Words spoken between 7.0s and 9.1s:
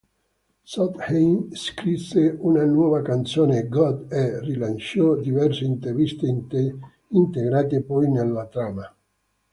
integrate poi nella trama.